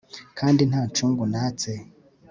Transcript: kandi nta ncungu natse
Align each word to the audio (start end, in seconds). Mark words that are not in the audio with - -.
kandi 0.39 0.61
nta 0.69 0.81
ncungu 0.89 1.23
natse 1.31 1.71